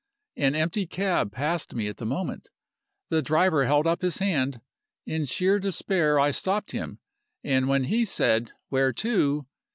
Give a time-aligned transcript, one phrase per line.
[0.35, 2.49] An empty cab passed me at the moment.
[3.09, 4.59] The driver held up his hand.
[5.05, 6.97] In sheer despair I stopped him,
[7.43, 9.45] and when he said 'Where to?